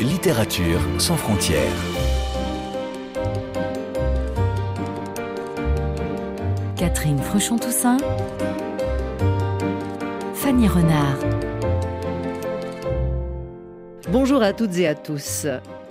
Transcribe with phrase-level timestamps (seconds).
[0.00, 1.62] Littérature sans frontières.
[6.76, 7.96] Catherine Fruchon-Toussaint.
[10.34, 11.16] Fanny Renard.
[14.10, 15.46] Bonjour à toutes et à tous.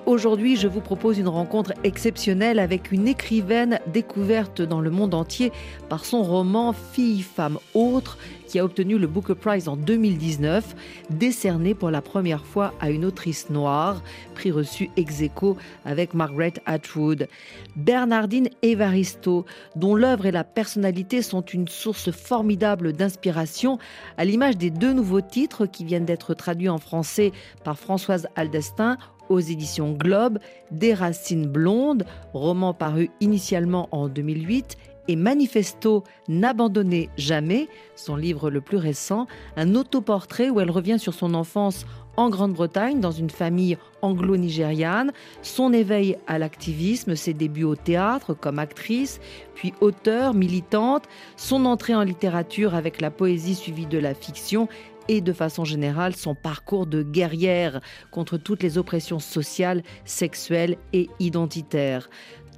[0.07, 5.51] Aujourd'hui, je vous propose une rencontre exceptionnelle avec une écrivaine découverte dans le monde entier
[5.89, 8.17] par son roman Fille, femme, autre,
[8.47, 10.77] qui a obtenu le Booker Prize en 2019,
[11.09, 14.01] décerné pour la première fois à une autrice noire,
[14.33, 17.27] prix reçu ex aequo avec Margaret Atwood.
[17.75, 19.45] Bernardine Evaristo,
[19.75, 23.77] dont l'œuvre et la personnalité sont une source formidable d'inspiration,
[24.15, 27.33] à l'image des deux nouveaux titres qui viennent d'être traduits en français
[27.65, 28.97] par Françoise Aldestin
[29.29, 30.39] aux éditions Globe,
[30.71, 38.61] Des racines blondes, roman paru initialement en 2008, et Manifesto N'abandonnez jamais, son livre le
[38.61, 41.85] plus récent, un autoportrait où elle revient sur son enfance
[42.17, 48.57] en Grande-Bretagne, dans une famille anglo-nigériane, son éveil à l'activisme, ses débuts au théâtre comme
[48.57, 49.19] actrice,
[49.53, 51.03] puis auteure, militante,
[51.35, 54.67] son entrée en littérature avec la poésie suivie de la fiction
[55.07, 61.09] et de façon générale son parcours de guerrière contre toutes les oppressions sociales, sexuelles et
[61.19, 62.09] identitaires.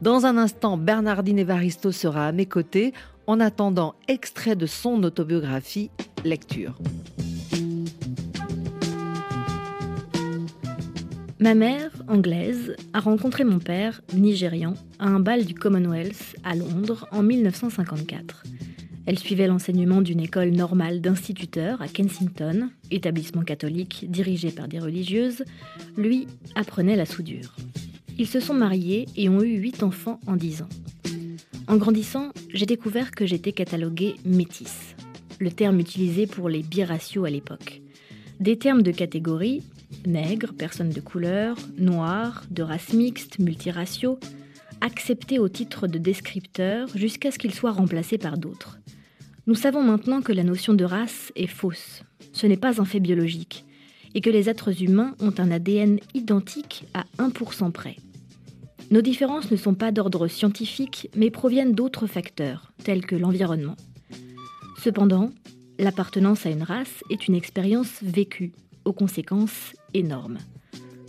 [0.01, 2.93] Dans un instant, Bernardine Evaristo sera à mes côtés.
[3.27, 5.91] En attendant, extrait de son autobiographie,
[6.23, 6.79] lecture.
[11.41, 17.07] Ma mère, anglaise, a rencontré mon père, nigérian, à un bal du Commonwealth à Londres
[17.11, 18.43] en 1954.
[19.09, 25.45] Elle suivait l'enseignement d'une école normale d'instituteurs à Kensington, établissement catholique dirigé par des religieuses.
[25.97, 27.55] Lui apprenait la soudure.
[28.19, 30.69] Ils se sont mariés et ont eu huit enfants en dix ans.
[31.67, 34.95] En grandissant, j'ai découvert que j'étais cataloguée métisse,
[35.39, 37.81] le terme utilisé pour les biraciaux à l'époque.
[38.39, 39.63] Des termes de catégorie,
[40.05, 44.19] nègre, personne de couleur, noir, de race mixte, multiraciaux,
[44.81, 48.77] acceptés au titre de descripteur jusqu'à ce qu'ils soient remplacés par d'autres.
[49.49, 52.03] Nous savons maintenant que la notion de race est fausse.
[52.33, 53.65] Ce n'est pas un fait biologique.
[54.13, 57.95] Et que les êtres humains ont un ADN identique à 1% près.
[58.91, 63.75] Nos différences ne sont pas d'ordre scientifique, mais proviennent d'autres facteurs, tels que l'environnement.
[64.77, 65.31] Cependant,
[65.79, 68.51] l'appartenance à une race est une expérience vécue,
[68.85, 70.37] aux conséquences énormes.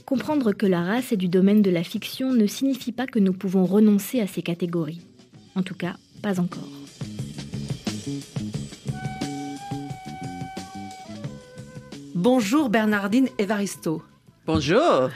[0.06, 3.34] Comprendre que la race est du domaine de la fiction ne signifie pas que nous
[3.34, 5.02] pouvons renoncer à ces catégories.
[5.56, 6.79] En tout cas, pas encore.
[12.22, 14.02] Bonjour Bernardine Evaristo.
[14.44, 15.08] Bonjour.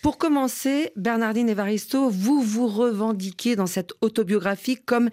[0.00, 5.10] Pour commencer, Bernardine Evaristo, vous vous revendiquez dans cette autobiographie comme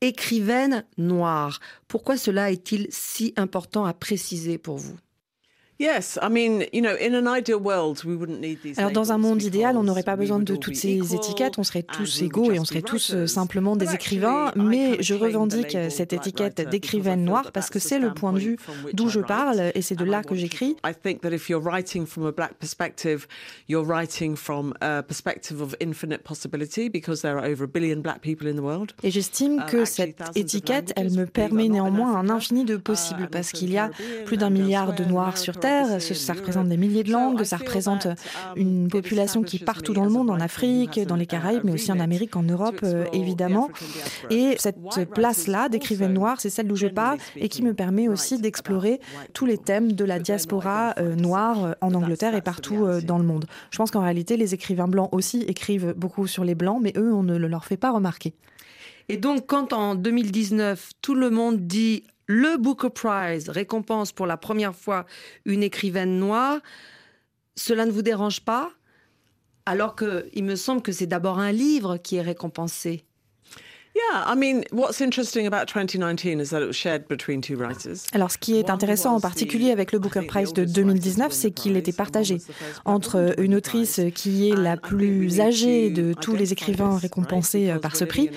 [0.00, 1.60] écrivaine noire.
[1.88, 4.96] Pourquoi cela est-il si important à préciser pour vous?
[8.76, 11.82] Alors dans un monde idéal, on n'aurait pas besoin de toutes ces étiquettes, on serait
[11.82, 16.68] tous égaux et on serait tous euh, simplement des écrivains, mais je revendique cette étiquette
[16.68, 18.56] d'écrivaine noire parce que c'est le point de vue
[18.92, 20.76] d'où je parle et c'est de là que j'écris.
[29.02, 33.30] Et j'estime uh, que cette étiquette, elle me permet néanmoins un infini de possibles uh,
[33.30, 33.90] parce qu'il y a
[34.26, 38.08] plus d'un milliard de noirs sur Terre ça représente des milliers de langues, ça représente
[38.56, 41.92] une population qui est partout dans le monde, en Afrique, dans les Caraïbes, mais aussi
[41.92, 43.70] en Amérique, en Europe, euh, évidemment.
[44.30, 48.40] Et cette place-là d'écrivaine noire, c'est celle d'où je parle et qui me permet aussi
[48.40, 49.00] d'explorer
[49.32, 53.24] tous les thèmes de la diaspora euh, noire euh, en Angleterre et partout dans le
[53.24, 53.46] monde.
[53.70, 57.12] Je pense qu'en réalité, les écrivains blancs aussi écrivent beaucoup sur les blancs, mais eux,
[57.12, 58.34] on ne le leur fait pas remarquer.
[59.08, 64.36] Et donc, quand en 2019, tout le monde dit le Booker Prize récompense pour la
[64.36, 65.06] première fois
[65.44, 66.60] une écrivaine noire,
[67.56, 68.72] cela ne vous dérange pas?
[69.66, 73.04] Alors qu'il me semble que c'est d'abord un livre qui est récompensé.
[78.12, 81.76] Alors, ce qui est intéressant en particulier avec le Booker Prize de 2019, c'est qu'il
[81.76, 82.38] était partagé
[82.86, 87.96] entre une autrice qui est la plus âgée de tous les écrivains récompensés euh, par
[87.96, 88.30] ce prix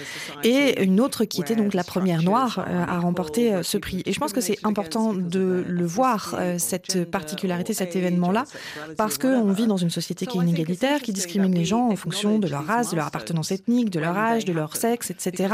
[0.43, 4.03] et une autre qui était donc la première noire euh, à remporter euh, ce prix.
[4.05, 8.43] Et je pense que c'est important de le voir, cette particularité, cet événement-là,
[8.97, 12.39] parce qu'on vit dans une société qui est inégalitaire, qui discrimine les gens en fonction
[12.39, 15.44] de leur race, de leur appartenance ethnique, de leur âge, de leur sexe, etc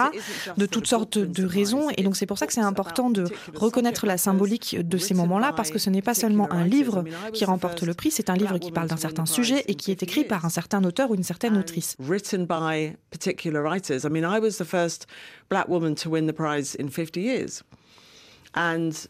[0.57, 1.89] de toutes sortes de raisons.
[1.97, 5.53] Et donc c'est pour ça que c'est important de reconnaître la symbolique de ces moments-là,
[5.53, 7.03] parce que ce n'est pas seulement un livre
[7.33, 10.03] qui remporte le prix, c'est un livre qui parle d'un certain sujet et qui est
[10.03, 11.95] écrit par un certain auteur ou une certaine autrice.
[15.51, 17.61] black woman to win the prize in 50 years.
[18.55, 19.07] And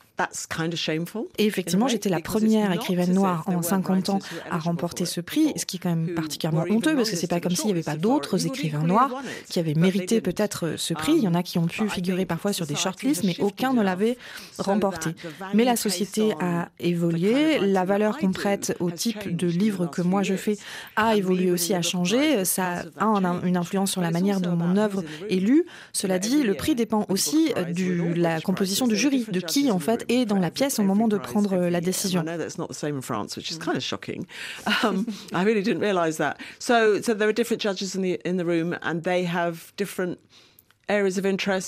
[1.38, 4.20] Et effectivement, j'étais la première écrivaine noire en 50 ans
[4.50, 7.40] à remporter ce prix, ce qui est quand même particulièrement honteux parce que c'est pas
[7.40, 9.12] comme s'il n'y avait pas d'autres écrivains noirs
[9.50, 11.14] qui avaient mérité peut-être ce prix.
[11.14, 13.82] Il y en a qui ont pu figurer parfois sur des shortlists, mais aucun ne
[13.82, 14.18] l'avait
[14.58, 15.12] remporté.
[15.54, 20.24] Mais la société a évolué, la valeur qu'on prête au type de livre que moi
[20.24, 20.58] je fais
[20.96, 22.46] a évolué aussi, a changé.
[22.46, 23.06] Ça a
[23.44, 25.66] une influence sur la manière dont mon œuvre est lue.
[25.94, 30.01] Cela dit, le prix dépend aussi de la composition du jury, de qui en fait
[30.10, 32.24] est dans la pièce au moment de prendre la décision.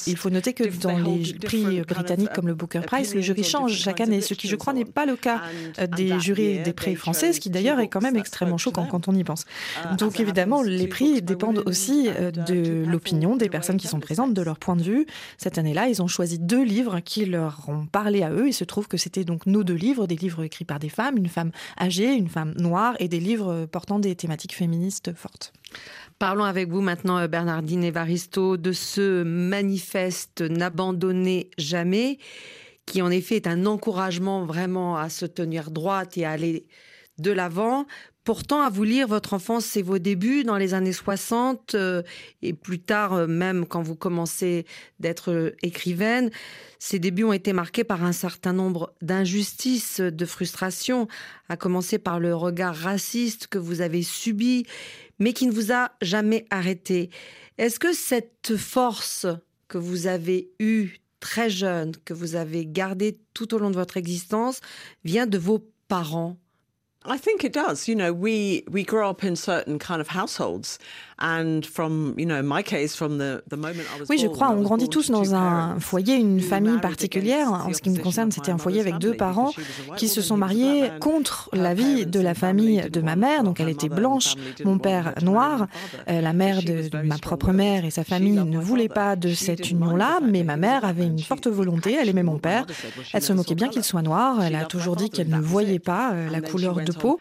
[0.07, 3.73] Il faut noter que dans les prix britanniques comme le Booker Prize, le jury change
[3.73, 5.41] chaque année, ce qui je crois n'est pas le cas
[5.79, 9.07] euh, des jurys des prix français, ce qui d'ailleurs est quand même extrêmement choquant quand
[9.07, 9.45] on y pense.
[9.85, 14.33] Uh, Donc évidemment, les prix dépendent aussi euh, de l'opinion des personnes qui sont présentes,
[14.33, 15.05] de leur point de vue.
[15.37, 18.47] Cette année-là, ils ont choisi deux livres qui leur ont parlé à eux.
[18.47, 21.17] Il se trouve que c'était donc nos deux livres, des livres écrits par des femmes,
[21.17, 25.53] une femme âgée, une femme noire, et des livres portant des thématiques féministes fortes.
[26.23, 32.17] Parlons avec vous maintenant, euh, Bernardine Evaristo, de ce manifeste N'abandonnez jamais,
[32.85, 36.65] qui en effet est un encouragement vraiment à se tenir droite et à aller
[37.17, 37.87] de l'avant.
[38.23, 42.03] Pourtant, à vous lire, votre enfance, c'est vos débuts dans les années 60 euh,
[42.41, 44.65] et plus tard, euh, même quand vous commencez
[44.99, 46.31] d'être écrivaine.
[46.79, 51.07] Ces débuts ont été marqués par un certain nombre d'injustices, de frustrations,
[51.49, 54.65] à commencer par le regard raciste que vous avez subi
[55.19, 57.09] mais qui ne vous a jamais arrêté.
[57.57, 59.27] Est-ce que cette force
[59.67, 63.97] que vous avez eue très jeune, que vous avez gardée tout au long de votre
[63.97, 64.59] existence,
[65.03, 66.37] vient de vos parents?
[67.05, 67.87] I think it does.
[67.87, 70.79] You know, we we grow up in certain kind of households
[74.09, 77.51] oui, je crois, on grandit tous dans un foyer, une famille particulière.
[77.51, 79.51] En ce qui me concerne, c'était un foyer avec deux parents
[79.97, 83.43] qui se sont mariés contre l'avis de la famille de ma mère.
[83.43, 85.67] Donc elle était blanche, mon père noir.
[86.09, 89.69] Euh, la mère de, ma propre mère et sa famille ne voulaient pas de cette
[89.69, 91.97] union-là, mais ma mère avait une forte volonté.
[91.99, 92.65] Elle aimait mon père.
[93.13, 94.43] Elle se moquait bien qu'il soit noir.
[94.43, 97.19] Elle a toujours dit qu'elle ne voyait pas euh, la couleur de peau.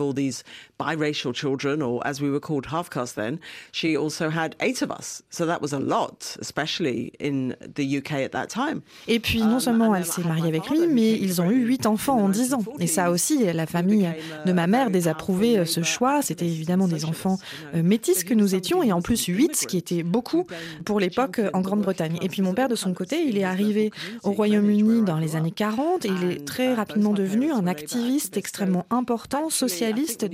[0.00, 0.44] All these
[0.78, 3.38] biracial children, or as we were called, half caste then,
[3.72, 5.22] she also had eight of us.
[5.30, 8.82] So that was a lot, especially in the UK at that time.
[9.08, 11.86] Et puis, non um, seulement elle s'est mariée avec lui, mais ils ont eu huit
[11.86, 12.64] enfants en dix ans.
[12.80, 14.08] Et ça aussi, la famille
[14.44, 16.22] de ma mère désapprouvait euh, ce choix.
[16.22, 17.38] C'était évidemment des enfants
[17.74, 20.46] euh, métis que nous étions, et en plus huit, ce qui était beaucoup
[20.84, 22.18] pour l'époque en Grande-Bretagne.
[22.22, 23.90] Et puis mon père, de son côté, il est arrivé
[24.22, 28.86] au Royaume-Uni dans les années 40 et il est très rapidement devenu un activiste extrêmement
[28.90, 29.50] important,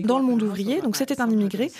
[0.04, 0.80] dans le monde ouvrier.
[0.80, 1.70] Donc c'était un immigré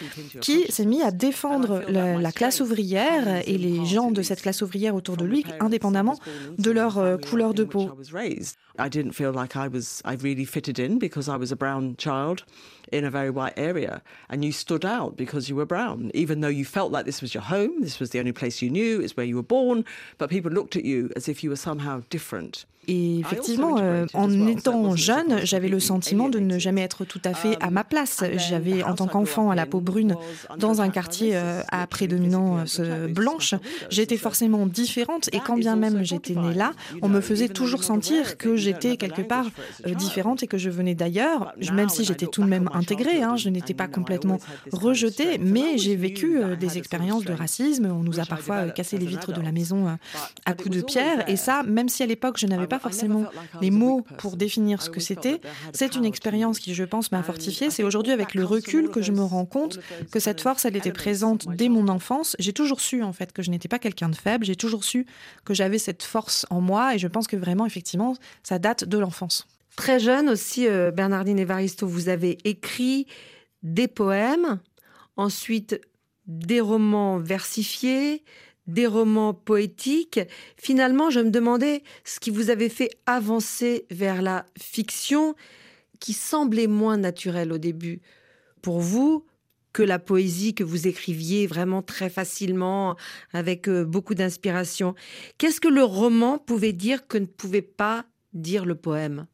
[0.41, 4.95] qui s'est mis à défendre la, classe ouvrière et les gens de cette classe ouvrière
[4.95, 6.17] autour de lui, indépendamment
[6.59, 7.91] de leur euh, couleur de peau.
[8.79, 11.97] I didn't feel like I was I really fitted in because I was a brown
[11.97, 12.45] child
[12.91, 14.03] in a very white area.
[14.29, 17.35] And you stood out because you were brown even though you felt like this was
[17.35, 19.85] your home this was the only place you knew it's where you were born.
[20.19, 22.65] But people looked at you as if you were somehow different.
[22.89, 27.33] Et effectivement, euh, en étant jeune, j'avais le sentiment de ne jamais être tout à
[27.33, 28.25] fait à ma place.
[28.39, 30.17] J'avais, en tant qu'enfant à la peau brune,
[30.59, 33.55] dans un quartier euh, à prédominance euh, blanche,
[33.89, 35.29] j'étais forcément différente.
[35.33, 36.73] Et quand bien même j'étais née là,
[37.03, 39.47] on me faisait toujours sentir que j'étais quelque part
[39.85, 43.23] différente et que je venais d'ailleurs, même si j'étais tout de même intégrée.
[43.23, 44.39] Hein, je n'étais pas complètement
[44.73, 47.87] rejetée, mais j'ai vécu des expériences de racisme.
[47.87, 49.97] On nous a parfois cassé les vitres de la maison
[50.45, 51.29] à coups de pierre.
[51.29, 53.25] Et ça, même si à l'époque je n'avais pas forcément
[53.61, 55.41] les mots pour définir ce que c'était.
[55.73, 57.71] C'est une expérience qui, je pense, m'a fortifiée.
[57.71, 59.79] C'est aujourd'hui, avec le recul, que je me rends compte
[60.11, 62.37] que cette force, elle était présente dès mon enfance.
[62.39, 64.45] J'ai toujours su, en fait, que je n'étais pas quelqu'un de faible.
[64.45, 65.07] J'ai toujours su
[65.45, 66.95] que j'avais cette force en moi.
[66.95, 69.47] Et je pense que vraiment, effectivement, ça date de l'enfance.
[69.77, 73.07] Très jeune aussi, euh, Bernardine Evaristo, vous avez écrit
[73.63, 74.61] des poèmes,
[75.17, 75.81] ensuite
[76.27, 78.23] des romans versifiés,
[78.67, 80.21] des romans poétiques.
[80.57, 85.35] Finalement, je me demandais ce qui vous avait fait avancer vers la fiction
[86.01, 88.01] qui semblait moins naturelle au début
[88.61, 89.27] pour vous
[89.73, 92.97] que la poésie que vous écriviez vraiment très facilement,
[93.33, 94.95] avec euh, beaucoup d'inspiration.
[95.39, 99.27] Qu'est-ce que le roman pouvait dire que ne pouvait pas dire le poème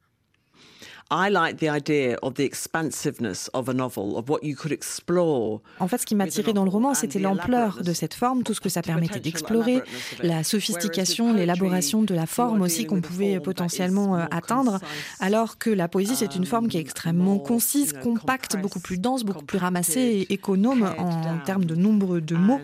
[1.11, 5.63] I like the idea of the expansiveness of a novel, of what you could explore.
[5.81, 8.61] En fait, ce qui m'attirait dans le roman, c'était l'ampleur de cette forme, tout ce
[8.61, 9.83] que ça permettait d'explorer,
[10.23, 14.81] la sophistication, l'élaboration de la forme aussi qu'on pouvait potentiellement euh, atteindre,
[15.19, 19.25] alors que la poésie, c'est une forme qui est extrêmement concise, compacte, beaucoup plus dense,
[19.25, 22.61] beaucoup plus ramassée et économe en termes de nombre de mots.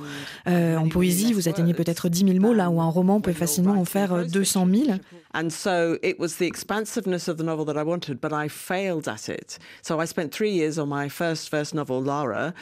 [0.49, 3.73] Euh, en poésie, vous atteignez peut-être 10 000 mots, là où un roman peut facilement
[3.73, 4.99] en faire 200 000.
[5.35, 9.09] And so it was the expansiveness of the novel that I wanted, but I failed
[9.09, 9.59] at it.
[9.83, 12.55] So I spent three years on my first first novel, Lara,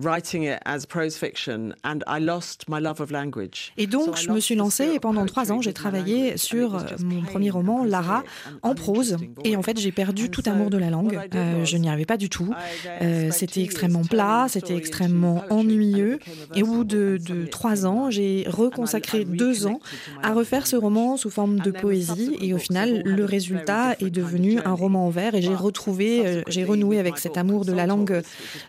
[0.00, 3.72] writing it as prose fiction, and I lost my love of language.
[3.76, 7.22] Et donc, je me suis lancée et pendant trois ans, j'ai travaillé sur euh, mon
[7.22, 8.22] premier roman, Lara,
[8.62, 9.16] en prose.
[9.44, 11.18] Et en fait, j'ai perdu tout amour de la langue.
[11.34, 12.54] Euh, je n'y arrivais pas du tout.
[13.02, 16.18] Euh, c'était extrêmement plat, c'était extrêmement ennuyeux.
[16.54, 19.80] Et au bout de, de trois ans, j'ai reconsacré deux ans
[20.22, 22.36] à refaire ce roman sous forme de poésie.
[22.40, 25.34] Et au final, le résultat est devenu un roman en vers.
[25.34, 28.22] Et j'ai retrouvé, j'ai renoué avec cet amour de la langue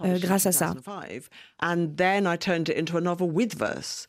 [0.03, 0.75] euh, grâce à ça.
[1.19, 1.29] alive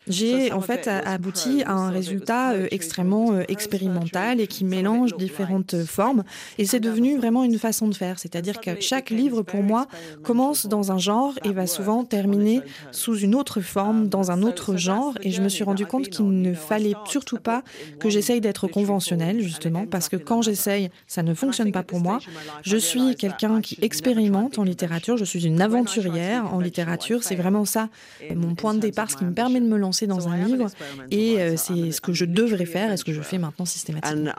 [0.07, 5.85] J'ai en fait abouti à un résultat euh, extrêmement euh, expérimental et qui mélange différentes
[5.85, 6.23] formes.
[6.59, 8.19] Et c'est devenu vraiment une façon de faire.
[8.19, 9.87] C'est-à-dire que chaque livre, pour moi,
[10.23, 12.61] commence dans un genre et va souvent terminer
[12.93, 15.15] sous une autre forme, dans un autre genre.
[15.23, 17.63] Et je me suis rendu compte qu'il ne fallait surtout pas
[17.99, 22.21] que j'essaye d'être conventionnel, justement, parce que quand j'essaye, ça ne fonctionne pas pour moi.
[22.63, 25.17] Je suis quelqu'un qui expérimente en littérature.
[25.17, 27.25] Je suis une aventurière en littérature.
[27.25, 27.89] C'est vraiment ça,
[28.35, 30.67] mon point de départ, ce qui me permet de me lancer dans un livre.
[31.11, 34.33] Et euh, c'est ce que je devrais faire et ce que je fais maintenant systématiquement.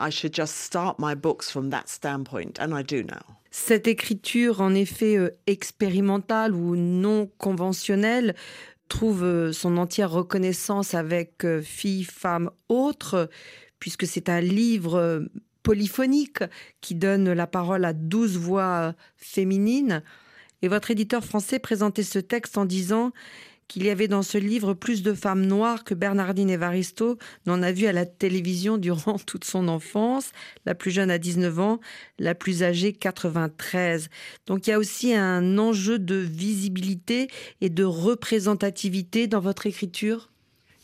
[3.50, 8.34] Cette écriture, en effet, euh, expérimentale ou non conventionnelle,
[8.88, 13.28] trouve euh, son entière reconnaissance avec Filles, femmes, autres,
[13.78, 15.26] puisque c'est un livre
[15.62, 16.42] polyphonique
[16.80, 20.02] qui donne la parole à douze voix féminines.
[20.62, 23.12] Et votre éditeur français présentait ce texte en disant
[23.68, 27.16] qu'il y avait dans ce livre plus de femmes noires que Bernardine Evaristo
[27.46, 30.32] n'en a vu à la télévision durant toute son enfance,
[30.66, 31.80] la plus jeune à 19 ans,
[32.18, 34.08] la plus âgée 93.
[34.46, 37.28] Donc il y a aussi un enjeu de visibilité
[37.60, 40.30] et de représentativité dans votre écriture?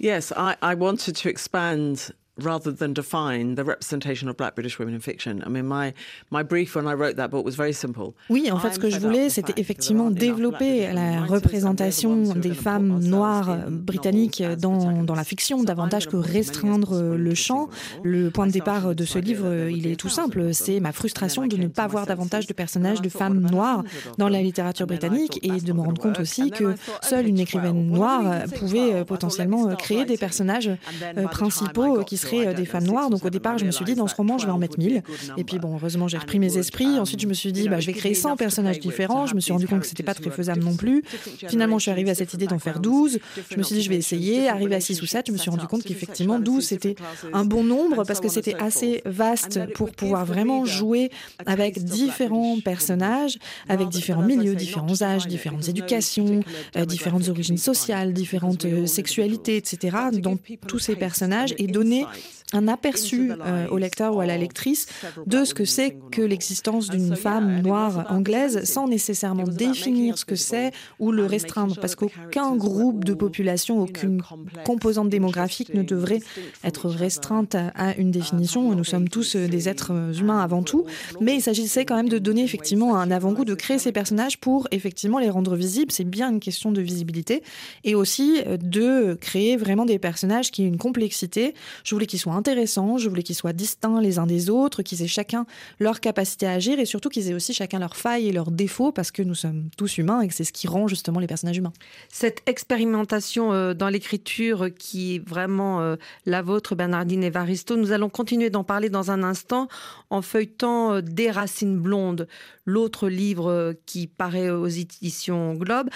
[0.01, 4.95] Yes, I, I wanted to expand rather than define the representation of black British women
[4.95, 5.43] in fiction.
[5.45, 5.93] I mean, my,
[6.31, 8.15] my brief when I wrote that book was very simple.
[8.31, 13.57] Oui, en fait, ce que je voulais, c'était effectivement développer la représentation des femmes noires
[13.69, 17.69] britanniques dans, dans la fiction, davantage que restreindre le champ.
[18.03, 20.55] Le point de départ de ce livre, il est tout simple.
[20.55, 23.83] C'est ma frustration de ne pas voir davantage de personnages de femmes noires
[24.17, 28.45] dans la littérature britannique et de me rendre compte aussi que seule une écrivaine noire
[28.57, 30.71] pouvait potentiellement créer des personnages
[31.17, 33.11] euh, principaux qui seraient euh, des femmes noires.
[33.11, 35.03] Donc au départ, je me suis dit, dans ce roman, je vais en mettre 1000.
[35.37, 36.99] Et puis bon, heureusement, j'ai repris mes esprits.
[36.99, 39.27] Ensuite, je me suis dit, bah, je vais créer 100 personnages différents.
[39.27, 41.03] Je me suis rendu compte que c'était pas très faisable non plus.
[41.49, 43.19] Finalement, je suis arrivée à cette idée d'en faire 12.
[43.51, 44.49] Je me suis dit, je vais essayer.
[44.49, 46.95] Arrivé à 6 ou 7, je me suis rendu compte qu'effectivement, 12, c'était
[47.33, 51.11] un bon nombre parce que c'était assez vaste pour pouvoir vraiment jouer
[51.47, 56.41] avec différents personnages, avec différents milieux, différents âges, différentes éducations,
[56.77, 59.97] euh, différentes origines sociales, différentes euh, sexualités, etc.
[60.13, 62.07] dans tous ces personnages et donner
[62.53, 64.87] un aperçu euh, au lecteur ou à la lectrice
[65.27, 70.37] de ce que c'est que l'existence d'une femme noire anglaise sans nécessairement définir ce que
[70.37, 74.23] c'est ou le restreindre parce qu'aucun groupe de population, aucune
[74.65, 76.21] composante démographique ne devrait
[76.65, 78.75] être restreinte à une définition.
[78.75, 80.87] Nous sommes tous euh, des êtres humains avant tout,
[81.21, 84.69] mais il s'agissait quand même de donner effectivement un avant-goût, de créer ces personnages pour
[84.71, 85.93] effectivement les rendre visibles.
[85.93, 87.43] C'est bien une question de visibilité
[87.85, 91.55] et aussi euh, de créer vraiment des personnages qui aient une complexité.
[91.85, 95.03] Je voulais qu'ils soient intéressants, je voulais qu'ils soient distincts les uns des autres, qu'ils
[95.03, 95.45] aient chacun
[95.79, 98.93] leur capacité à agir et surtout qu'ils aient aussi chacun leurs failles et leurs défauts
[98.93, 101.59] parce que nous sommes tous humains et que c'est ce qui rend justement les personnages
[101.59, 101.73] humains.
[102.09, 108.09] Cette expérimentation euh, dans l'écriture qui est vraiment euh, la vôtre, Bernardine Evaristo, nous allons
[108.09, 109.69] continuer d'en parler dans un instant
[110.11, 112.29] en feuilletant euh, Des racines blondes,
[112.65, 115.89] l'autre livre qui paraît aux éditions Globe.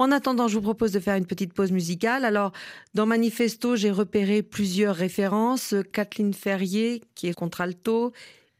[0.00, 2.24] En attendant, je vous propose de faire une petite pause musicale.
[2.24, 2.52] Alors,
[2.94, 5.74] dans Manifesto, j'ai repéré plusieurs références.
[5.92, 8.14] Kathleen Ferrier, qui est contralto,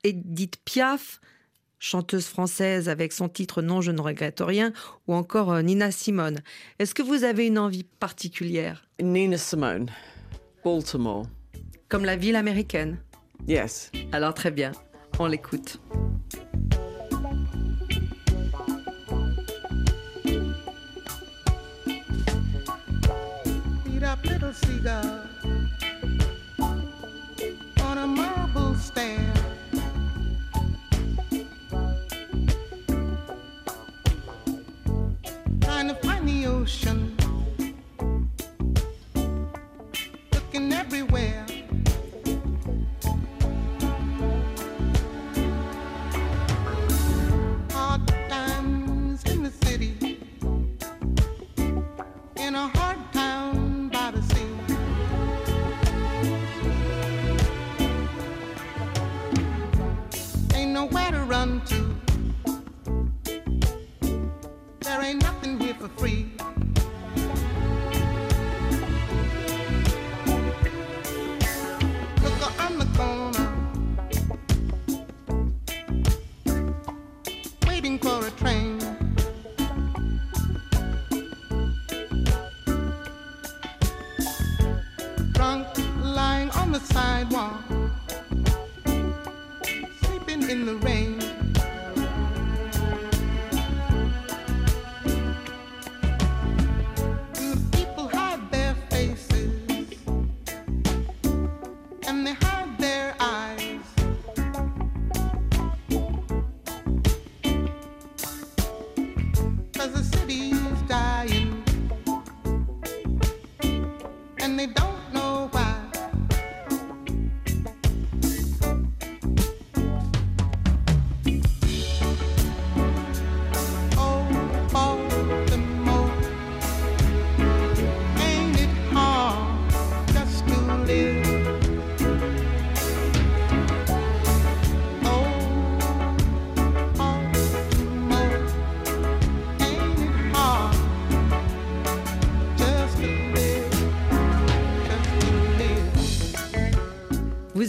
[0.04, 1.18] Edith Piaf,
[1.78, 4.74] chanteuse française avec son titre Non, je ne regrette rien,
[5.08, 6.40] ou encore euh, Nina Simone.
[6.78, 8.84] Est-ce que vous avez une envie particulière?
[9.00, 9.86] Nina Simone,
[10.62, 11.24] Baltimore.
[11.88, 12.98] Comme la ville américaine?
[13.48, 13.90] Yes.
[14.12, 14.72] Alors très bien,
[15.18, 15.80] on l'écoute.
[24.80, 25.20] Seagull
[27.82, 29.09] on a marble stand.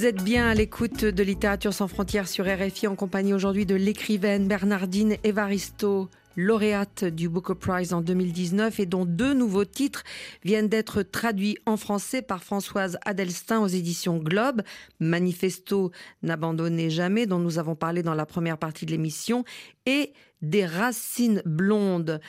[0.02, 3.76] Vous êtes bien à l'écoute de Littérature sans frontières sur RFI en compagnie aujourd'hui de
[3.76, 10.04] l'écrivaine Bernardine Evaristo, lauréate du Booker Prize en 2019 et dont deux nouveaux titres
[10.44, 14.64] viennent d'être traduits en français par Françoise Adelstin aux éditions Globe,
[15.00, 15.92] Manifesto
[16.24, 19.46] N'abandonnez jamais dont nous avons parlé dans la première partie de l'émission
[19.86, 22.20] et Des racines blondes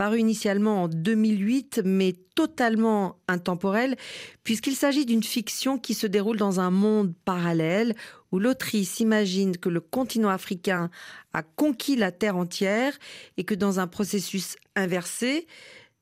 [0.00, 3.96] paru initialement en 2008, mais totalement intemporel,
[4.44, 7.94] puisqu'il s'agit d'une fiction qui se déroule dans un monde parallèle
[8.32, 10.88] où l'autrice imagine que le continent africain
[11.34, 12.94] a conquis la terre entière
[13.36, 15.46] et que dans un processus inversé,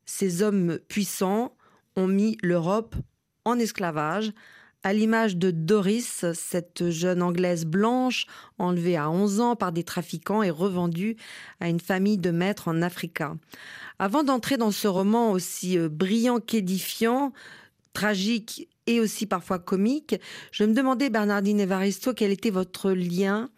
[0.04, 1.56] ces hommes puissants
[1.96, 2.94] ont mis l'Europe
[3.44, 4.30] en esclavage,
[4.84, 8.26] à l'image de Doris, cette jeune Anglaise blanche
[8.58, 11.16] enlevée à 11 ans par des trafiquants et revendue
[11.60, 13.34] à une famille de maîtres en Africa.
[13.98, 17.32] Avant d'entrer dans ce roman aussi euh, brillant qu'édifiant,
[17.92, 20.14] tragique et aussi parfois comique,
[20.52, 23.50] je me demandais, Bernardine Evaristo, quel était votre lien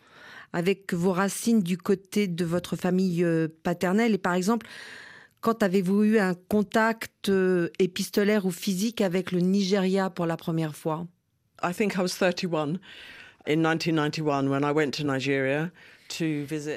[0.52, 4.66] avec vos racines du côté de votre famille euh, paternelle et par exemple,
[5.40, 10.74] quand avez-vous eu un contact euh, épistolaire ou physique avec le Nigeria pour la première
[10.74, 11.06] fois?
[11.62, 12.78] I think I was 31
[13.46, 15.70] in 1991 when I went to Nigeria.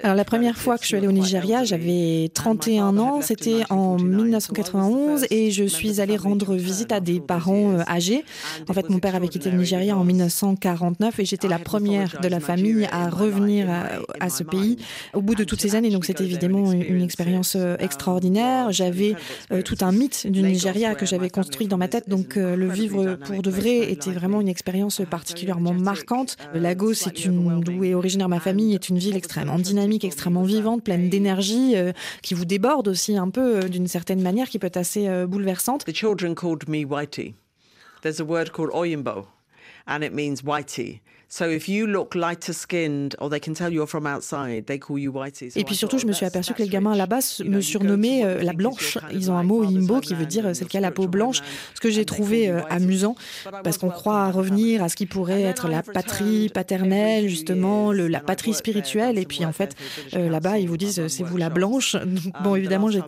[0.04, 3.98] Alors la première fois que je suis allée au Nigeria, j'avais 31 ans, c'était en
[3.98, 8.24] 1991 et je suis allée rendre visite à des parents euh, âgés.
[8.68, 12.28] En fait, mon père avait quitté le Nigeria en 1949 et j'étais la première de
[12.28, 13.86] la famille à revenir à,
[14.20, 14.78] à ce pays
[15.14, 15.90] au bout de toutes ces années.
[15.90, 18.72] Donc c'était évidemment une, une expérience euh, extraordinaire.
[18.72, 19.16] J'avais
[19.52, 22.10] euh, tout un mythe du Nigeria que j'avais construit dans ma tête.
[22.10, 26.38] Donc euh, le vivre pour de vrai était vraiment une expérience particulièrement marquante.
[26.54, 30.84] Lagos, c'est une d'où est originaire ma famille, est une ville extrêmement dynamique, extrêmement vivante,
[30.84, 34.68] pleine d'énergie, euh, qui vous déborde aussi un peu euh, d'une certaine manière, qui peut
[34.68, 35.86] être assez euh, bouleversante.
[35.86, 37.36] The children called me Whitey.
[38.02, 39.28] There's a word called Oyinbo,
[39.88, 41.00] and it means whitey.
[41.36, 45.00] So if you look lighter skinned, or they can tell you're from outside, they call
[45.00, 45.50] you whitey.
[45.50, 47.60] So Et puis surtout, je oh, me suis that's- aperçue que les gamins là-bas me
[47.60, 49.00] surnommaient euh, la blanche.
[49.12, 51.42] Ils ont un mot imbo qui veut dire and celle qui a la peau blanche,
[51.74, 53.16] ce que j'ai trouvé euh, amusant
[53.64, 58.20] parce qu'on croit revenir à ce qui pourrait être la patrie paternelle, justement, le, la
[58.20, 59.18] patrie spirituelle.
[59.18, 59.76] Et puis en fait,
[60.14, 61.96] euh, là-bas, ils vous disent c'est vous la blanche.
[62.44, 63.02] Bon, évidemment, was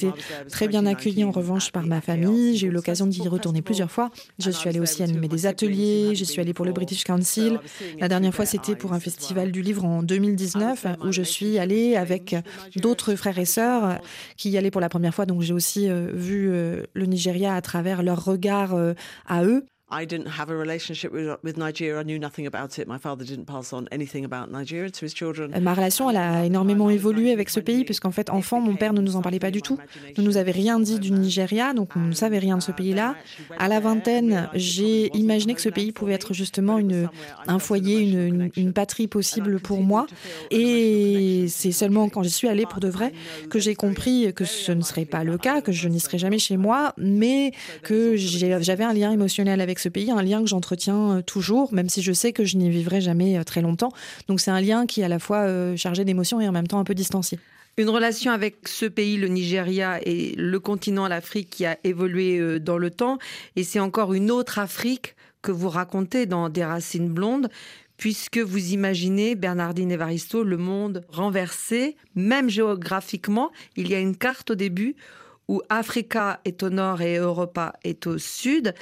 [0.49, 2.57] très bien accueillie en 2019 revanche par ma famille.
[2.57, 4.09] J'ai eu l'occasion d'y retourner plusieurs fois.
[4.39, 6.15] Je suis allée aussi animer des ateliers.
[6.15, 6.71] Je suis allée pour le.
[6.75, 7.59] British Council.
[7.99, 11.97] La dernière fois, c'était pour un festival du livre en 2019 où je suis allée
[11.97, 12.34] avec
[12.78, 13.99] d'autres frères et sœurs
[14.38, 15.25] qui y allaient pour la première fois.
[15.25, 18.93] Donc j'ai aussi euh, vu euh, le Nigeria à travers leur regard euh,
[19.28, 19.65] à eux.
[19.91, 22.00] I didn't have a relationship with, with Nigeria.
[22.00, 22.88] I knew nothing about it.
[22.88, 25.52] My father didn't pass on anything about Nigeria to his children.
[25.62, 29.02] Ma relation, elle a énormément évolué avec ce pays, puisqu'en fait, enfant, mon père ne
[29.02, 29.78] nous en parlait pas du tout.
[30.17, 33.15] Ne nous avait rien dit du Nigeria, donc on ne savait rien de ce pays-là.
[33.60, 37.08] À la vingtaine, j'ai imaginé que ce pays pouvait être justement une,
[37.45, 40.08] un foyer, une, une, une patrie possible pour moi.
[40.50, 43.13] Et c'est seulement quand j'y suis allée pour de vrai
[43.52, 46.39] que j'ai compris que ce ne serait pas le cas, que je n'y serais jamais
[46.39, 47.52] chez moi, mais
[47.84, 51.89] que j'avais un lien émotionnel avec ce pays, un lien que j'entretiens euh, toujours, même
[51.89, 53.91] si je sais que je n'y vivrai jamais euh, très longtemps.
[54.27, 56.67] Donc c'est un lien qui est à la fois euh, chargé d'émotions et en même
[56.67, 57.39] temps un peu distancié.
[57.77, 62.77] Une relation avec ce pays, le Nigeria, et le continent, l'Afrique, qui a évolué dans
[62.77, 63.17] le temps.
[63.57, 67.49] Et c'est encore une autre Afrique que vous racontez dans Des racines blondes,
[67.97, 73.51] puisque vous imaginez, Bernardine Evaristo, le monde renversé, même géographiquement.
[73.75, 74.95] Il y a une carte au début
[75.47, 78.73] où Africa est au nord et Europa est au sud.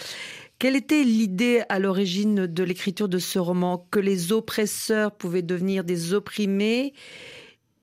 [0.64, 3.86] Quelle était l'idée à l'origine de l'écriture de ce roman?
[3.92, 6.94] Que les oppresseurs pouvaient devenir des opprimés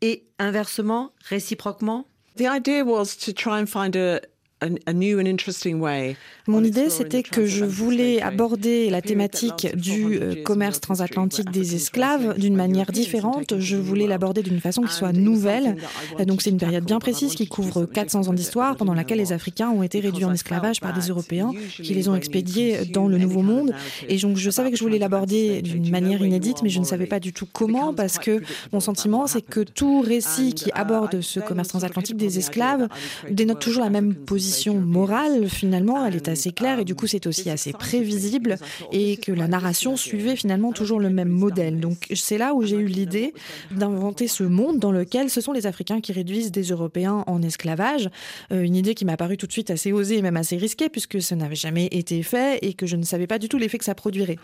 [0.00, 2.06] et inversement, réciproquement?
[2.38, 4.22] The idea was to try and find a,
[6.46, 12.38] Mon idée, c'était que je voulais aborder la thématique du euh, commerce transatlantique des esclaves
[12.38, 13.58] d'une manière différente.
[13.58, 15.76] Je voulais l'aborder d'une façon qui soit nouvelle.
[16.26, 19.70] Donc c'est une période bien précise qui couvre 400 ans d'histoire pendant laquelle les Africains
[19.70, 23.42] ont été réduits en esclavage par des Européens qui les ont expédiés dans le Nouveau
[23.42, 23.72] Monde.
[24.08, 27.06] Et donc je savais que je voulais l'aborder d'une manière inédite, mais je ne savais
[27.06, 28.42] pas du tout comment parce que
[28.72, 32.88] mon sentiment, c'est que tout récit qui aborde ce commerce transatlantique des esclaves
[33.30, 36.04] dénote toujours la même position morale finalement.
[36.06, 38.56] Elle est assez claire et du coup c'est aussi assez prévisible
[38.92, 41.80] et que la narration suivait finalement toujours le même modèle.
[41.80, 43.34] Donc c'est là où j'ai eu l'idée
[43.70, 48.08] d'inventer ce monde dans lequel ce sont les Africains qui réduisent des Européens en esclavage.
[48.52, 50.88] Euh, une idée qui m'a paru tout de suite assez osée et même assez risquée
[50.88, 53.78] puisque ça n'avait jamais été fait et que je ne savais pas du tout l'effet
[53.78, 54.36] que ça produirait.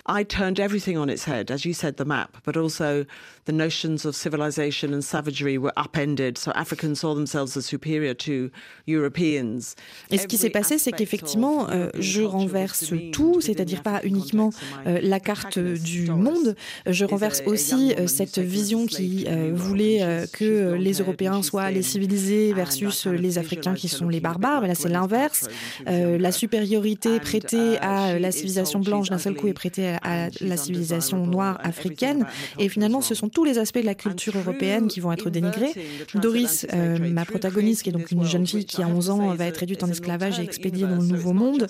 [10.11, 14.51] Et ce qui s'est passé, c'est qu'effectivement, euh, je renverse tout, c'est-à-dire pas uniquement
[14.87, 16.55] euh, la carte du monde,
[16.87, 23.07] je renverse aussi euh, cette vision qui voulait que les Européens soient les civilisés versus
[23.07, 24.67] les Africains qui sont les barbares.
[24.67, 25.49] Là, c'est l'inverse.
[25.87, 31.27] La supériorité prêtée à la civilisation blanche d'un seul coup est prêtée à, la civilisation
[31.27, 32.27] noire africaine.
[32.59, 35.73] Et finalement, ce sont tous les aspects de la culture européenne qui vont être dénigrés.
[36.15, 36.67] Doris,
[37.01, 39.83] ma protagoniste, qui est donc une jeune fille qui a 11 ans, va être réduite
[39.83, 41.67] en esclavage et expédiée dans le Nouveau Monde.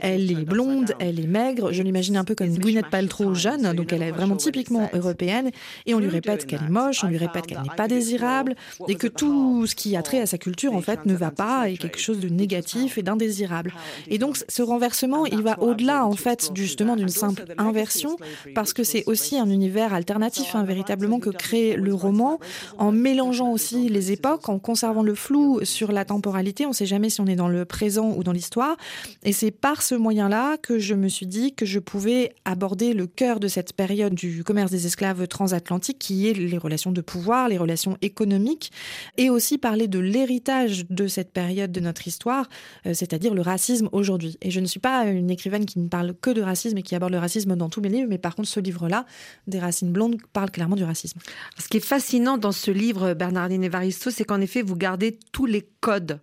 [0.00, 1.72] Elle est blonde, elle est maigre.
[1.72, 5.50] Je l'imagine un peu comme Gwyneth Paltrow jeune, donc elle est vraiment typiquement européenne.
[5.86, 8.54] Et on lui répète qu'elle est moche, on lui répète qu'elle n'est pas désirable
[8.88, 11.68] et que tout ce qui a trait à sa culture en fait ne va pas
[11.68, 13.72] et quelque chose de négatif et d'indésirable.
[14.08, 18.16] Et donc ce renversement, il va au-delà en fait justement d'une simple inversion
[18.54, 22.38] parce que c'est aussi un univers alternatif hein, véritablement que crée le roman
[22.78, 26.66] en mélangeant aussi les époques, en conservant le flou sur la temporalité.
[26.66, 28.76] On ne sait jamais si on est dans présent ou dans l'histoire.
[29.22, 33.06] Et c'est par ce moyen-là que je me suis dit que je pouvais aborder le
[33.06, 37.48] cœur de cette période du commerce des esclaves transatlantiques qui est les relations de pouvoir,
[37.48, 38.72] les relations économiques
[39.16, 42.48] et aussi parler de l'héritage de cette période de notre histoire,
[42.86, 44.38] euh, c'est-à-dire le racisme aujourd'hui.
[44.42, 46.94] Et je ne suis pas une écrivaine qui ne parle que de racisme et qui
[46.94, 49.06] aborde le racisme dans tous mes livres, mais par contre ce livre-là,
[49.46, 51.18] Des racines blondes, parle clairement du racisme.
[51.58, 55.46] Ce qui est fascinant dans ce livre, Bernardine Evaristo, c'est qu'en effet, vous gardez tous
[55.46, 56.20] les codes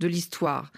[0.00, 0.72] de l'histoire.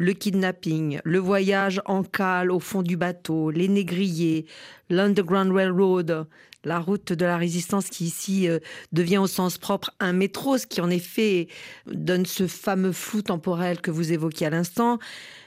[0.00, 4.46] Le kidnapping, le voyage en cale au fond du bateau, les négriers,
[4.90, 6.28] l'Underground Railroad,
[6.64, 8.60] la route de la résistance qui ici euh,
[8.92, 11.48] devient au sens propre un métro, ce qui en effet
[11.86, 14.98] donne ce fameux flou temporel que vous évoquiez à l'instant,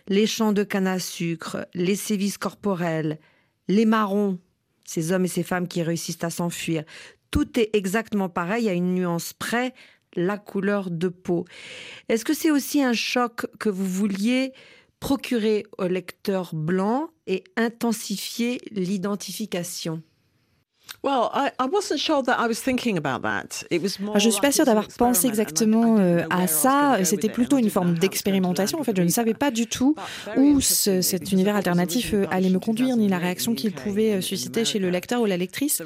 [0.07, 3.19] les champs de canne à sucre, les sévices corporels,
[3.67, 4.39] les marrons,
[4.83, 6.83] ces hommes et ces femmes qui réussissent à s'enfuir.
[7.29, 9.73] Tout est exactement pareil, à une nuance près,
[10.15, 11.45] la couleur de peau.
[12.09, 14.53] Est-ce que c'est aussi un choc que vous vouliez
[14.99, 20.03] procurer au lecteur blanc et intensifier l'identification?
[24.19, 26.99] Je ne suis pas sûre d'avoir pensé exactement euh, à ça.
[27.05, 28.79] C'était plutôt une forme d'expérimentation.
[28.79, 29.95] En fait, je ne savais pas du tout
[30.37, 34.21] où ce- cet univers alternatif euh, allait me conduire, ni la réaction qu'il pouvait euh,
[34.21, 35.81] susciter chez le lecteur ou la lectrice.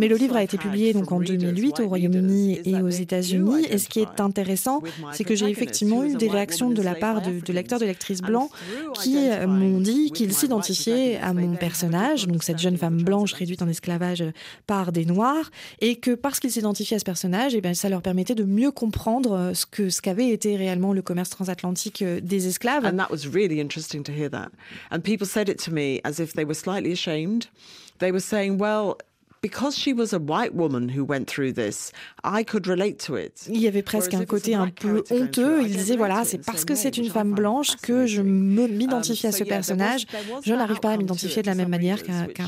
[0.00, 3.64] Mais le livre a été publié donc en 2008 au Royaume-Uni et aux États-Unis.
[3.70, 7.22] Et ce qui est intéressant, c'est que j'ai effectivement eu des réactions de la part
[7.22, 8.50] de, de lecteurs, de lectrices blancs
[9.02, 13.68] qui m'ont dit qu'ils s'identifiaient à mon personnage, donc cette jeune femme blanche réduite en
[13.68, 14.22] esclavage
[14.66, 18.02] par des noirs, et que parce qu'ils s'identifiaient à ce personnage, et ben, ça leur
[18.02, 22.20] permettait de mieux comprendre euh, ce que ce qu'avait été réellement le commerce transatlantique euh,
[22.20, 22.84] des esclaves.
[22.84, 24.50] And that was really interesting to hear that.
[24.90, 27.46] And people said it to me as if they were slightly ashamed.
[27.98, 28.96] They were saying, well,
[29.42, 31.92] because she was a white woman who went through this,
[32.24, 33.46] I could relate to it.
[33.48, 35.62] Il y avait presque un côté un peu honteux.
[35.62, 39.32] Il disait voilà, c'est parce que c'est une femme blanche que je me- m'identifie à
[39.32, 40.06] ce personnage.
[40.42, 42.44] Je n'arrive pas à m'identifier de la même manière qu'à qu'à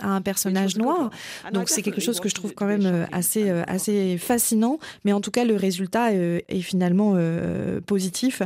[0.00, 1.10] un, personnage noir.
[1.52, 4.78] Donc c'est quelque chose que je trouve quand même euh, assez, euh, assez fascinant.
[5.04, 7.16] Mais en tout cas, le résultat euh, est finalement
[7.86, 8.42] positif.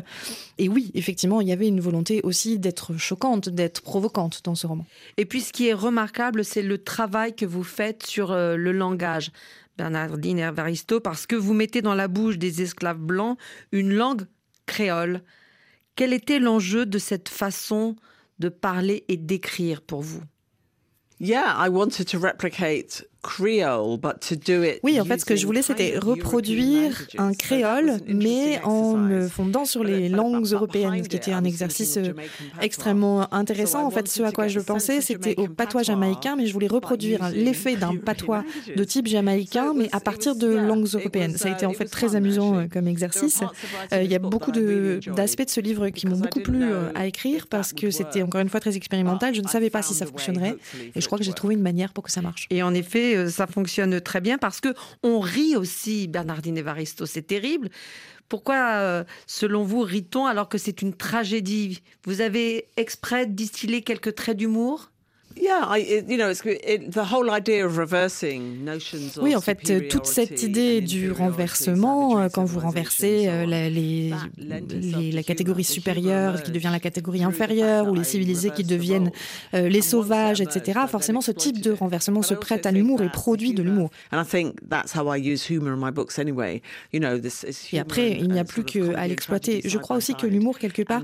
[0.58, 4.66] Et oui, effectivement, il y avait une volonté aussi d'être choquante, d'être provocante dans ce
[4.66, 4.86] roman.
[5.16, 8.72] Et puis ce qui est remarquable, c'est le travail que vous faites sur euh, le
[8.72, 9.30] langage,
[9.76, 13.38] Bernardine Evaristo, parce que vous mettez dans la bouche des esclaves blancs
[13.72, 14.26] une langue
[14.66, 15.22] créole.
[15.94, 17.96] Quel était l'enjeu de cette façon
[18.38, 20.22] de parler et d'écrire pour vous?
[21.18, 23.04] Yeah, I wanted to replicate
[24.82, 29.64] Oui, en fait, ce que je voulais, c'était reproduire un créole, mais en me fondant
[29.64, 32.12] sur les langues européennes, ce qui était un exercice euh,
[32.62, 33.84] extrêmement intéressant.
[33.84, 37.28] En fait, ce à quoi je pensais, c'était au patois jamaïcain, mais je voulais reproduire
[37.30, 41.36] l'effet d'un patois de type jamaïcain, mais à partir de langues européennes.
[41.36, 43.42] Ça a été en fait très amusant euh, comme exercice.
[43.92, 47.46] Euh, il y a beaucoup d'aspects de, ce livre qui m'ont beaucoup plu à écrire
[47.48, 49.34] parce que c'était encore une fois très expérimental.
[49.34, 50.56] Je ne savais pas si ça fonctionnerait
[50.94, 52.46] et je crois que j'ai trouvé une manière pour que ça marche.
[52.50, 57.06] Et en effet, euh, ça fonctionne très bien parce que on rit aussi, Bernardine Evaristo,
[57.06, 57.68] c'est terrible.
[58.28, 61.82] Pourquoi, euh, selon vous, rit-on alors que c'est une tragédie?
[62.04, 64.90] Vous avez exprès distillé quelques traits d'humour?
[69.20, 74.12] Oui, en fait, toute cette idée du renversement, euh, quand vous renversez euh, la, les,
[74.38, 79.10] la catégorie supérieure qui devient la catégorie inférieure, ou les civilisés qui deviennent
[79.54, 83.52] euh, les sauvages, etc., forcément, ce type de renversement se prête à l'humour et produit
[83.52, 83.90] de l'humour.
[87.72, 89.60] Et après, il n'y a plus qu'à l'exploiter.
[89.64, 91.02] Je crois aussi que l'humour, quelque part,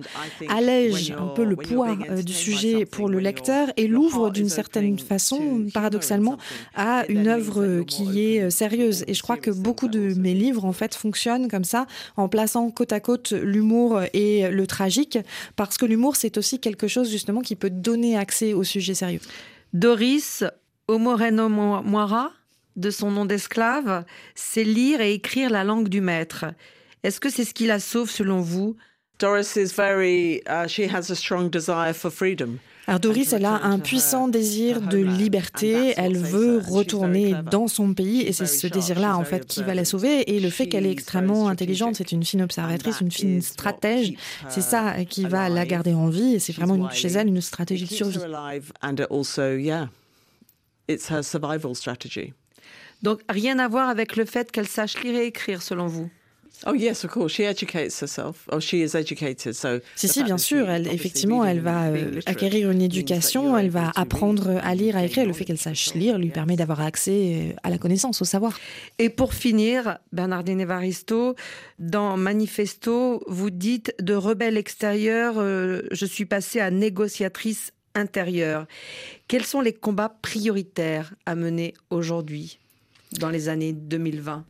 [0.49, 5.67] allège un peu le poids du sujet pour le lecteur et l'ouvre d'une certaine façon,
[5.73, 6.39] paradoxalement,
[6.75, 9.05] à une œuvre qui est sérieuse.
[9.07, 12.71] Et je crois que beaucoup de mes livres, en fait, fonctionnent comme ça, en plaçant
[12.71, 15.19] côte à côte l'humour et le tragique,
[15.57, 19.21] parce que l'humour, c'est aussi quelque chose, justement, qui peut donner accès au sujet sérieux.
[19.73, 20.45] Doris
[20.89, 22.33] Omoreno Moira,
[22.77, 24.05] de son nom d'esclave,
[24.35, 26.47] c'est lire et écrire la langue du maître.
[27.03, 28.77] Est-ce que c'est ce qui la sauve selon vous?
[29.19, 32.59] Doris is very, uh, she has a strong desire for freedom.
[32.89, 38.23] Alors Doris, elle a un puissant désir de liberté, elle veut retourner dans son pays
[38.23, 40.35] et c'est ce désir-là en fait qui va la sauver.
[40.35, 44.15] Et le fait qu'elle est extrêmement intelligente, c'est une fine observatrice, une fine stratège,
[44.49, 47.85] c'est ça qui va la garder en vie et c'est vraiment chez elle une stratégie
[47.85, 48.19] de survie.
[53.03, 56.11] Donc rien à voir avec le fait qu'elle sache lire et écrire selon vous?
[56.67, 57.33] Oh yes, of course.
[57.33, 58.49] She educates herself.
[58.53, 59.55] Oh, she is educated.
[59.55, 60.69] So si, si, bien sûr.
[60.71, 63.57] Elle, effectivement, elle va euh, acquérir une éducation.
[63.57, 65.27] Elle va apprendre à lire, à écrire.
[65.27, 68.59] Le fait qu'elle sache lire lui permet d'avoir accès euh, à la connaissance, au savoir.
[68.99, 71.35] Et pour finir, Bernardine Evaristo,
[71.79, 78.67] dans Manifesto, vous dites de rebelle extérieure, euh, je suis passée à négociatrice intérieure.
[79.29, 82.59] Quels sont les combats prioritaires à mener aujourd'hui,
[83.19, 84.45] dans les années 2020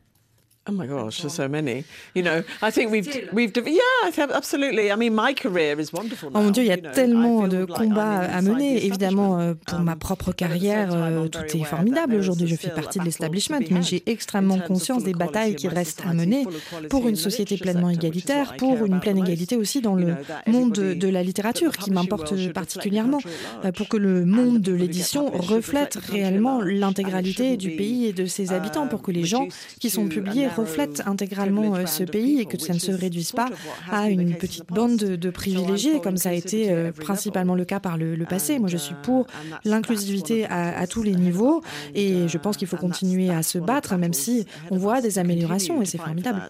[0.68, 1.84] Oh my gosh, there's so many.
[2.14, 4.92] You know, I think we've we've yeah, absolutely.
[4.92, 6.30] I mean, my career is wonderful.
[6.32, 8.86] Oh mon Dieu, il y a tellement de combats à mener.
[8.86, 12.14] Évidemment, euh, pour ma propre carrière, euh, tout est formidable.
[12.14, 16.14] Aujourd'hui, je fais partie de l'establishment, mais j'ai extrêmement conscience des batailles qui restent à
[16.14, 16.46] mener
[16.88, 20.14] pour une société pleinement égalitaire, pour une pleine égalité aussi dans le
[20.46, 23.18] monde de la littérature, qui m'importe particulièrement,
[23.64, 28.52] euh, pour que le monde de l'édition reflète réellement l'intégralité du pays et de ses
[28.52, 29.48] habitants, pour que les gens
[29.80, 33.48] qui sont publiés reflète intégralement euh, ce pays et que ça ne se réduise pas
[33.90, 37.96] à une petite bande de, privilégiés, comme ça a été euh, principalement le cas par
[37.96, 38.58] le, passé.
[38.58, 39.26] Moi, je suis pour
[39.64, 41.62] l'inclusivité à, tous les niveaux
[41.94, 45.82] et je pense qu'il faut continuer à se battre, même si on voit des améliorations
[45.82, 46.42] et c'est formidable.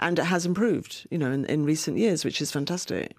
[0.00, 3.16] And it has improved, you know, in, in recent years, which is fantastic.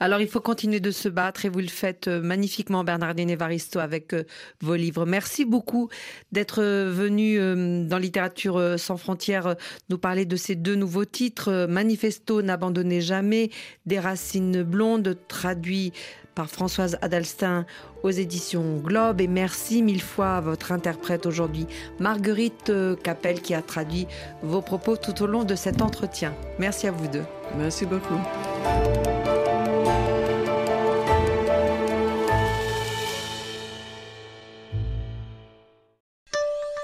[0.00, 3.78] Alors il faut continuer de se battre et vous le faites euh, magnifiquement Bernardine Evaristo
[3.78, 4.24] avec euh,
[4.60, 5.04] vos livres.
[5.04, 5.90] Merci beaucoup
[6.32, 7.38] d'être euh, venu
[7.86, 9.56] dans Littérature sans frontières
[9.88, 11.66] nous parler de ces deux nouveaux titres.
[11.68, 13.50] Manifesto n'abandonnez jamais,
[13.86, 15.92] des racines blondes traduit
[16.34, 17.66] par Françoise Adalstin
[18.02, 19.20] aux éditions Globe.
[19.20, 21.66] Et merci mille fois à votre interprète aujourd'hui,
[21.98, 24.06] Marguerite Capel, qui a traduit
[24.42, 26.34] vos propos tout au long de cet entretien.
[26.58, 27.24] Merci à vous deux.
[27.56, 28.20] Merci beaucoup.